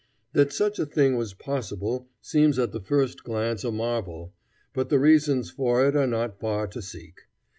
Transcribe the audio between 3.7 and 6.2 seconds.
marvel, but the reasons for it are